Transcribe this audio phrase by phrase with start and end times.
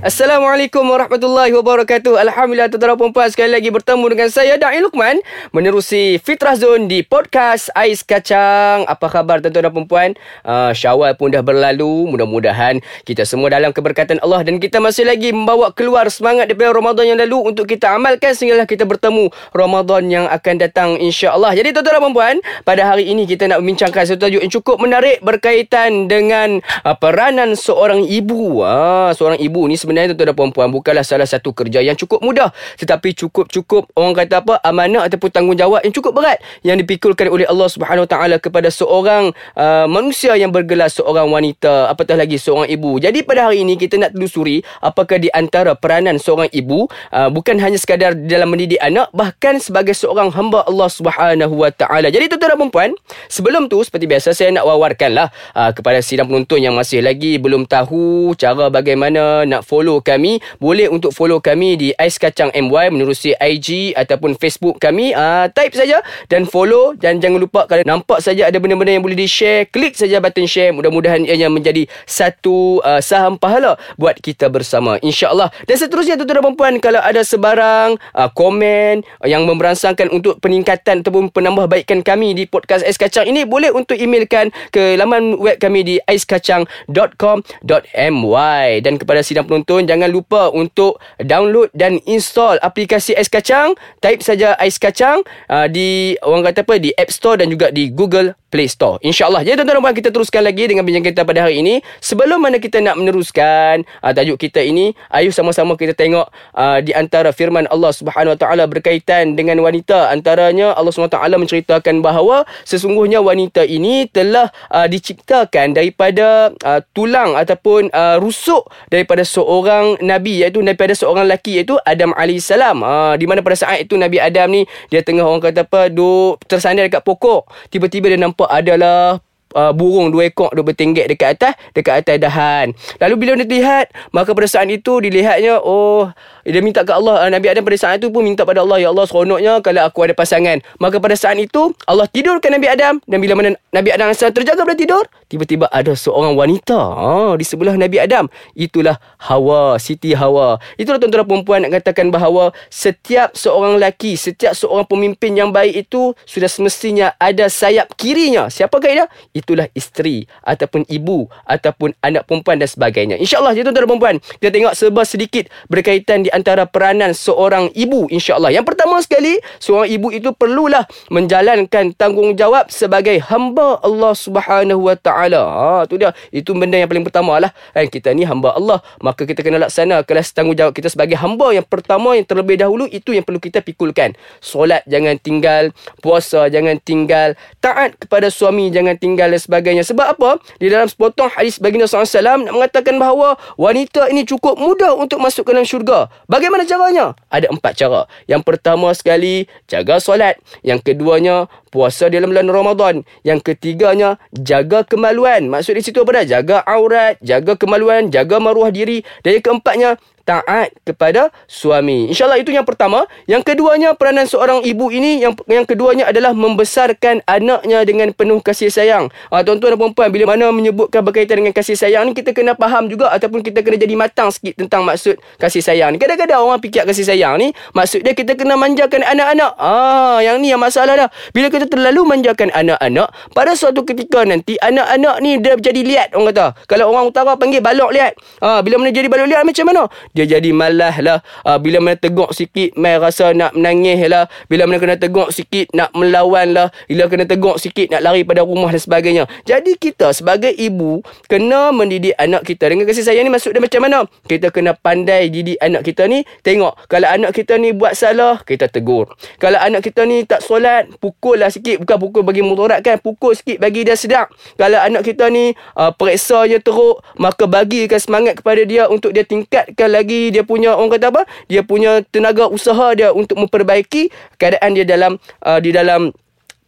[0.00, 2.16] Assalamualaikum warahmatullahi wabarakatuh.
[2.16, 5.20] Alhamdulillah tuan-tuan dan puan sekali lagi bertemu dengan saya Da'i Lukman
[5.52, 8.88] menerusi Fitrah Zone di podcast Ais Kacang.
[8.88, 10.16] Apa khabar tuan-tuan dan?
[10.40, 12.08] Uh, Syawal pun dah berlalu.
[12.08, 17.04] Mudah-mudahan kita semua dalam keberkatan Allah dan kita masih lagi membawa keluar semangat daripada Ramadan
[17.04, 21.52] yang lalu untuk kita amalkan sehinggalah kita bertemu Ramadan yang akan datang insya-Allah.
[21.52, 26.08] Jadi tuan-tuan dan pada hari ini kita nak membincangkan satu tajuk yang cukup menarik berkaitan
[26.08, 28.64] dengan uh, peranan seorang ibu.
[28.64, 32.54] Uh, seorang ibu ni sebenarnya tuan-tuan dan puan-puan bukanlah salah satu kerja yang cukup mudah
[32.78, 37.66] tetapi cukup-cukup orang kata apa amanah ataupun tanggungjawab yang cukup berat yang dipikulkan oleh Allah
[37.66, 43.02] Subhanahu taala kepada seorang uh, manusia yang bergelar seorang wanita apatah lagi seorang ibu.
[43.02, 47.58] Jadi pada hari ini kita nak telusuri apakah di antara peranan seorang ibu uh, bukan
[47.58, 52.12] hanya sekadar dalam mendidik anak bahkan sebagai seorang hamba Allah Subhanahu wa taala.
[52.12, 52.90] Jadi tuan-tuan dan puan-puan,
[53.26, 57.64] sebelum tu seperti biasa saya nak wawarkanlah uh, kepada sidang penonton yang masih lagi belum
[57.64, 60.44] tahu cara bagaimana nak follow follow kami.
[60.60, 65.16] Boleh untuk follow kami di Ais Kacang MY menerusi IG ataupun Facebook kami.
[65.16, 66.92] Uh, type saja dan follow.
[66.92, 70.44] Dan jangan lupa kalau nampak saja ada benda-benda yang boleh di share klik saja button
[70.44, 70.76] share.
[70.76, 75.48] Mudah-mudahan ianya menjadi satu uh, saham pahala buat kita bersama insyaallah.
[75.64, 81.32] Dan seterusnya tuan-tuan dan puan kalau ada sebarang uh, komen yang memberansangkan untuk peningkatan ataupun
[81.32, 86.02] penambahbaikan kami di podcast Ais Kacang ini boleh untuk emailkan ke laman web kami di
[86.04, 93.78] aiskacang.com.my dan kepada sidang penonton penonton jangan lupa untuk download dan install aplikasi Ais Kacang.
[94.02, 97.94] Type saja Ais Kacang uh, di orang kata apa di App Store dan juga di
[97.94, 98.98] Google Play Store.
[99.00, 99.46] InsyaAllah.
[99.46, 101.78] Jadi tuan-tuan dan puan kita teruskan lagi dengan bincang kita pada hari ini.
[102.02, 106.26] Sebelum mana kita nak meneruskan uh, tajuk kita ini, ayo sama-sama kita tengok
[106.58, 110.10] uh, di antara firman Allah Subhanahu Wa Taala berkaitan dengan wanita.
[110.10, 116.82] Antaranya Allah Subhanahu Wa Taala menceritakan bahawa sesungguhnya wanita ini telah uh, diciptakan daripada uh,
[116.90, 122.82] tulang ataupun uh, rusuk daripada seorang nabi iaitu daripada seorang lelaki iaitu Adam alaihissalam.
[122.82, 126.40] Uh, di mana pada saat itu Nabi Adam ni dia tengah orang kata apa duk
[126.48, 127.46] tersandar dekat pokok.
[127.68, 129.20] Tiba-tiba dia nampak adalah
[129.54, 132.66] uh, burung dua ekor duk bertingkat dekat atas dekat atas dahan.
[132.98, 136.10] Lalu bila dia lihat, maka pada saat itu dilihatnya oh
[136.46, 139.04] dia minta ke Allah Nabi Adam pada saat itu pun minta pada Allah ya Allah
[139.04, 140.58] seronoknya kalau aku ada pasangan.
[140.80, 144.64] Maka pada saat itu Allah tidurkan Nabi Adam dan bila mana Nabi Adam sedang terjaga
[144.64, 148.26] pada tidur, tiba-tiba ada seorang wanita oh, di sebelah Nabi Adam.
[148.56, 150.58] Itulah Hawa, Siti Hawa.
[150.80, 156.16] Itulah tuan-tuan perempuan nak katakan bahawa setiap seorang lelaki, setiap seorang pemimpin yang baik itu
[156.24, 158.48] sudah semestinya ada sayap kirinya.
[158.48, 159.06] Siapakah dia?
[159.40, 163.16] Itulah isteri ataupun ibu ataupun anak perempuan dan sebagainya.
[163.16, 168.06] InsyaAllah ya tuan-tuan dan perempuan, kita tengok sebab sedikit berkaitan di antara peranan seorang ibu
[168.12, 168.52] insyaAllah.
[168.52, 175.42] Yang pertama sekali, seorang ibu itu perlulah menjalankan tanggungjawab sebagai hamba Allah Subhanahu Wa Taala.
[175.42, 176.12] Ha, tu dia.
[176.28, 177.50] Itu benda yang paling pertama lah.
[177.72, 181.64] Kan, kita ni hamba Allah, maka kita kena laksana kelas tanggungjawab kita sebagai hamba yang
[181.64, 184.12] pertama yang terlebih dahulu itu yang perlu kita pikulkan.
[184.42, 185.70] Solat jangan tinggal,
[186.02, 189.86] puasa jangan tinggal, taat kepada suami jangan tinggal dan sebagainya.
[189.86, 190.42] Sebab apa?
[190.58, 192.04] Di dalam sepotong hadis baginda SAW
[192.44, 196.10] nak mengatakan bahawa wanita ini cukup mudah untuk masuk ke dalam syurga.
[196.26, 197.14] Bagaimana caranya?
[197.30, 198.10] Ada empat cara.
[198.26, 200.36] Yang pertama sekali, jaga solat.
[200.66, 202.94] Yang keduanya, puasa dalam bulan Ramadan.
[203.22, 205.48] Yang ketiganya, jaga kemaluan.
[205.48, 206.24] Maksud di situ apa dah?
[206.26, 209.06] Jaga aurat, jaga kemaluan, jaga maruah diri.
[209.22, 209.90] Dan yang keempatnya,
[210.30, 212.06] taat kepada suami.
[212.12, 213.10] InsyaAllah itu yang pertama.
[213.26, 218.70] Yang keduanya, peranan seorang ibu ini, yang yang keduanya adalah membesarkan anaknya dengan penuh kasih
[218.70, 219.10] sayang.
[219.32, 222.86] Uh, tuan-tuan dan perempuan, bila mana menyebutkan berkaitan dengan kasih sayang ni, kita kena faham
[222.86, 225.98] juga ataupun kita kena jadi matang sikit tentang maksud kasih sayang ni.
[225.98, 229.52] Kadang-kadang orang fikir kasih sayang ni, maksud dia kita kena manjakan anak-anak.
[229.58, 231.08] Ah, yang ni yang masalah dah.
[231.34, 236.32] Bila kita terlalu manjakan anak-anak, pada suatu ketika nanti, anak-anak ni dia jadi liat, orang
[236.32, 236.46] kata.
[236.68, 238.12] Kalau orang utara panggil balok liat.
[238.40, 239.82] Ah, bila mana jadi balok liat, macam mana?
[240.14, 241.18] dia jadi malas lah.
[241.46, 244.26] Uh, bila mana teguk sikit, mai rasa nak menangis lah.
[244.50, 246.68] Bila mana kena teguk sikit, nak melawan lah.
[246.90, 249.24] Bila kena teguk sikit, nak lari pada rumah dan sebagainya.
[249.46, 252.70] Jadi kita sebagai ibu, kena mendidik anak kita.
[252.70, 253.98] Dengan kasih sayang ni maksud dia macam mana?
[254.26, 256.26] Kita kena pandai didik anak kita ni.
[256.42, 259.10] Tengok, kalau anak kita ni buat salah, kita tegur.
[259.38, 261.82] Kalau anak kita ni tak solat, pukul lah sikit.
[261.82, 262.96] Bukan pukul bagi mudarat kan.
[263.02, 264.30] Pukul sikit bagi dia sedap.
[264.56, 269.90] Kalau anak kita ni uh, periksanya teruk, maka bagikan semangat kepada dia untuk dia tingkatkan
[269.90, 274.08] lagi dia punya orang kata apa dia punya tenaga usaha dia untuk memperbaiki
[274.40, 276.14] keadaan dia dalam uh, di dalam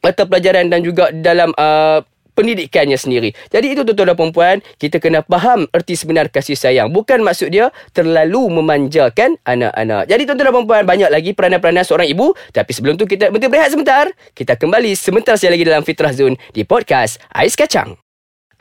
[0.03, 2.03] mata pelajaran dan juga dalam uh,
[2.35, 3.31] pendidikannya sendiri.
[3.53, 6.91] Jadi itu tuan-tuan dan puan kita kena faham erti sebenar kasih sayang.
[6.91, 10.09] Bukan maksud dia terlalu memanjakan anak-anak.
[10.11, 12.35] Jadi tuan-tuan dan puan banyak lagi peranan-peranan seorang ibu.
[12.51, 14.11] Tapi sebelum tu kita berhenti berehat sebentar.
[14.35, 18.02] Kita kembali sebentar sekali lagi dalam Fitrah Zone di podcast Ais Kacang.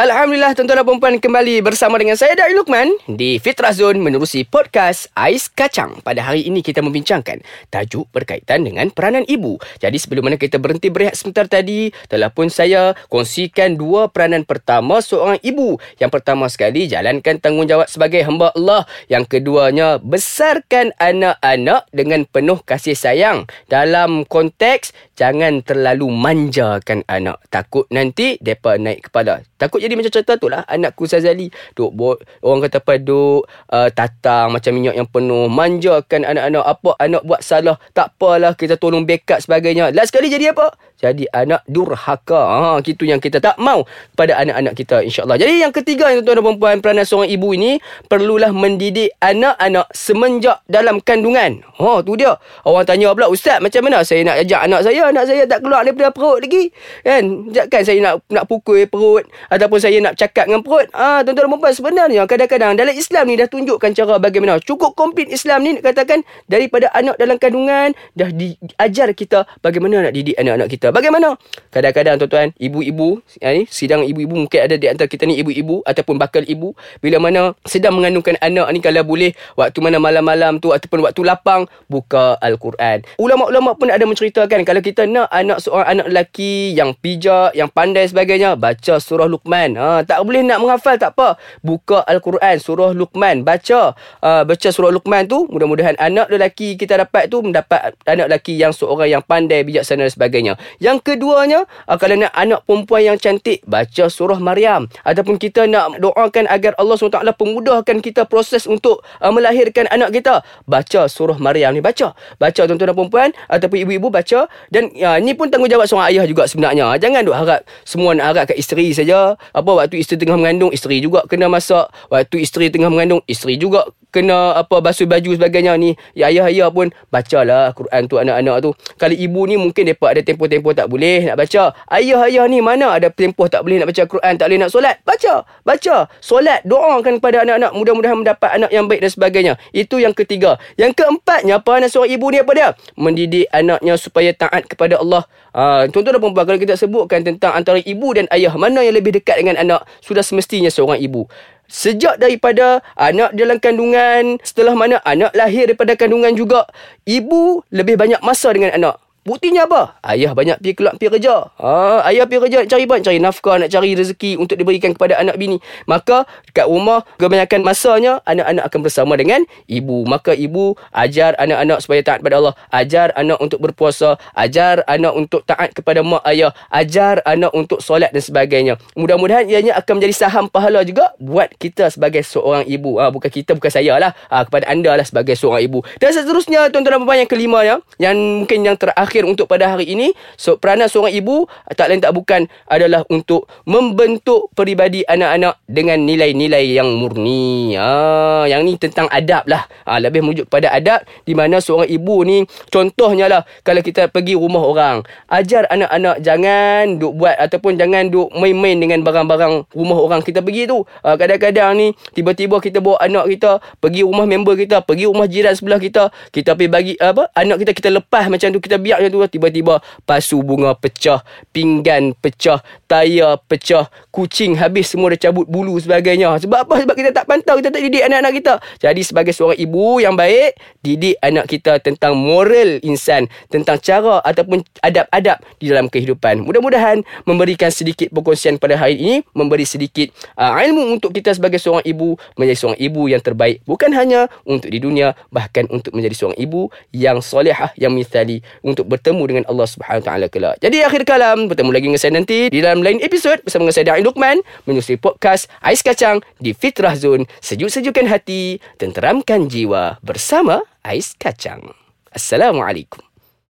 [0.02, 5.06] Alhamdulillah tuan-tuan dan puan kembali bersama dengan saya Dari Lukman di Fitrah Zone menerusi podcast
[5.14, 6.02] Ais Kacang.
[6.02, 7.38] Pada hari ini kita membincangkan
[7.70, 9.62] tajuk berkaitan dengan peranan ibu.
[9.78, 15.06] Jadi sebelum mana kita berhenti berehat sebentar tadi, telah pun saya kongsikan dua peranan pertama
[15.06, 15.78] seorang ibu.
[16.02, 18.90] Yang pertama sekali jalankan tanggungjawab sebagai hamba Allah.
[19.06, 23.46] Yang keduanya besarkan anak-anak dengan penuh kasih sayang.
[23.70, 27.38] Dalam konteks jangan terlalu manjakan anak.
[27.54, 29.46] Takut nanti depa naik kepala.
[29.62, 30.64] Takut jadi macam cerita tu lah.
[30.68, 35.48] Anakku Sazali Duk buat Orang kata apa Duk uh, Tatang macam minyak yang penuh.
[35.48, 36.64] Manjakan anak-anak.
[36.64, 37.78] Apa anak buat salah?
[37.96, 39.90] Tak apalah Kita tolong backup sebagainya.
[39.92, 42.42] Last sekali jadi apa jadi anak durhaka.
[42.42, 43.84] Ha, itu yang kita tak mau
[44.14, 45.42] pada anak-anak kita insyaAllah.
[45.42, 50.62] Jadi yang ketiga yang tuan-tuan dan perempuan peranan seorang ibu ini perlulah mendidik anak-anak semenjak
[50.70, 51.66] dalam kandungan.
[51.82, 52.38] Ha, tu dia.
[52.64, 55.02] Orang tanya pula, Ustaz macam mana saya nak ajak anak saya?
[55.10, 56.70] Anak saya tak keluar daripada perut lagi.
[57.02, 57.50] Kan?
[57.50, 60.86] Takkan saya nak nak pukul perut ataupun saya nak cakap dengan perut.
[60.94, 64.62] Ha, tuan-tuan dan perempuan sebenarnya kadang-kadang dalam Islam ni dah tunjukkan cara bagaimana.
[64.62, 70.38] Cukup komplit Islam ni katakan daripada anak dalam kandungan dah diajar kita bagaimana nak didik
[70.38, 70.91] anak-anak kita.
[70.92, 71.40] Bagaimana?
[71.72, 76.20] Kadang-kadang tuan-tuan, ibu-ibu, ya ni, sidang ibu-ibu mungkin ada di antara kita ni ibu-ibu ataupun
[76.20, 76.76] bakal ibu.
[77.00, 81.66] Bila mana sedang mengandungkan anak ni kalau boleh waktu mana malam-malam tu ataupun waktu lapang,
[81.88, 83.08] buka Al-Quran.
[83.18, 88.06] Ulama-ulama pun ada menceritakan kalau kita nak anak seorang anak lelaki yang pijak, yang pandai
[88.12, 89.80] sebagainya, baca surah Luqman.
[89.80, 91.40] Ha, tak boleh nak menghafal, tak apa.
[91.64, 93.48] Buka Al-Quran, surah Luqman.
[93.48, 93.96] Baca.
[94.20, 98.76] Uh, baca surah Luqman tu, mudah-mudahan anak lelaki kita dapat tu mendapat anak lelaki yang
[98.76, 100.54] seorang yang pandai, bijaksana dan sebagainya.
[100.82, 104.90] Yang keduanya, uh, kalau nak anak perempuan yang cantik, baca surah Maryam.
[105.06, 110.42] Ataupun kita nak doakan agar Allah SWT pemudahkan kita proses untuk uh, melahirkan anak kita.
[110.66, 111.86] Baca surah Maryam ni.
[111.86, 112.18] Baca.
[112.42, 114.50] Baca tuan-tuan dan perempuan ataupun ibu-ibu baca.
[114.74, 116.98] Dan uh, ni pun tanggungjawab seorang ayah juga sebenarnya.
[116.98, 119.38] Jangan duk harap semua nak harap kat isteri saja.
[119.54, 121.94] Apa waktu isteri tengah mengandung, isteri juga kena masak.
[122.10, 126.92] Waktu isteri tengah mengandung, isteri juga kena apa basuh baju sebagainya ni ya ayah-ayah pun
[127.08, 128.70] bacalah Quran tu anak-anak tu
[129.00, 131.76] kalau ibu ni mungkin depa ada tempoh-tempoh tak boleh nak baca.
[131.88, 134.96] Ayah-ayah ni mana ada tempoh tak boleh nak baca Quran tak boleh nak solat?
[135.04, 135.96] Baca baca.
[136.20, 137.72] Solat doakan kepada anak-anak.
[137.76, 139.54] Mudah-mudahan mendapat anak yang baik dan sebagainya.
[139.72, 140.60] Itu yang ketiga.
[140.76, 142.70] Yang keempatnya apa anak seorang ibu ni apa dia?
[143.00, 145.24] Mendidik anaknya supaya taat kepada Allah.
[145.52, 149.16] Ha, tuan-tuan dan puan kalau kita sebutkan tentang antara ibu dan ayah mana yang lebih
[149.16, 149.84] dekat dengan anak?
[150.00, 151.28] Sudah semestinya seorang ibu.
[151.72, 156.68] Sejak daripada anak dalam kandungan, setelah mana anak lahir daripada kandungan juga,
[157.08, 159.00] ibu lebih banyak masa dengan anak.
[159.22, 160.02] Buktinya apa?
[160.02, 161.54] Ayah banyak pergi keluar pergi kerja.
[161.62, 162.96] Ha, ayah pergi kerja nak cari apa?
[163.06, 165.62] cari nafkah, nak cari rezeki untuk diberikan kepada anak bini.
[165.86, 170.10] Maka dekat rumah kebanyakan masanya anak-anak akan bersama dengan ibu.
[170.10, 172.58] Maka ibu ajar anak-anak supaya taat kepada Allah.
[172.74, 178.10] Ajar anak untuk berpuasa, ajar anak untuk taat kepada mak ayah, ajar anak untuk solat
[178.10, 178.82] dan sebagainya.
[178.98, 182.98] Mudah-mudahan ianya akan menjadi saham pahala juga buat kita sebagai seorang ibu.
[182.98, 184.18] Ha, bukan kita, bukan saya lah.
[184.34, 185.86] Ha, kepada anda lah sebagai seorang ibu.
[186.02, 189.76] Dan seterusnya tuan-tuan dan puan yang kelima ya, yang mungkin yang terakhir terakhir untuk pada
[189.76, 190.16] hari ini.
[190.40, 196.80] So, peranan seorang ibu tak lain tak bukan adalah untuk membentuk peribadi anak-anak dengan nilai-nilai
[196.80, 197.76] yang murni.
[197.76, 199.68] Ha, yang ni tentang adab lah.
[199.84, 204.40] Ha, lebih merujuk pada adab di mana seorang ibu ni contohnya lah kalau kita pergi
[204.40, 210.24] rumah orang ajar anak-anak jangan duk buat ataupun jangan duk main-main dengan barang-barang rumah orang
[210.24, 210.88] kita pergi tu.
[211.04, 215.52] Ha, kadang-kadang ni tiba-tiba kita bawa anak kita pergi rumah member kita pergi rumah jiran
[215.52, 219.26] sebelah kita kita pergi bagi apa anak kita kita lepas macam tu kita biar macam
[219.26, 225.78] tu tiba-tiba pasu bunga pecah, pinggan pecah, tayar pecah, kucing habis semua dah cabut bulu
[225.82, 226.38] sebagainya.
[226.42, 226.76] Sebab apa?
[226.86, 228.54] Sebab kita tak pantau, kita tak didik anak-anak kita.
[228.80, 234.62] Jadi sebagai seorang ibu yang baik, didik anak kita tentang moral insan, tentang cara ataupun
[234.86, 236.46] adab-adab di dalam kehidupan.
[236.46, 241.84] Mudah-mudahan memberikan sedikit perkongsian pada hari ini, memberi sedikit uh, ilmu untuk kita sebagai seorang
[241.88, 246.40] ibu menjadi seorang ibu yang terbaik bukan hanya untuk di dunia bahkan untuk menjadi seorang
[246.40, 250.60] ibu yang solehah yang mithali untuk bertemu dengan Allah Subhanahu taala kelak.
[250.60, 253.86] Jadi akhir kalam bertemu lagi dengan saya nanti di dalam lain episod bersama dengan saya
[253.96, 257.24] Dain Lukman menyusul podcast Ais Kacang di Fitrah Zone.
[257.40, 261.72] Sejuk-sejukkan hati, tenteramkan jiwa bersama Ais Kacang.
[262.12, 263.11] Assalamualaikum.